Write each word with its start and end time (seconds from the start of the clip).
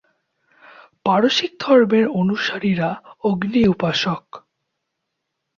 পারসিক 1.05 1.51
ধর্মের 1.59 2.05
অনুসারীরা 2.21 2.89
অগ্নি-উপাসক। 3.23 4.25